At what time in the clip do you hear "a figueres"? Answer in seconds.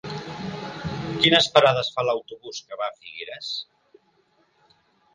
2.95-3.55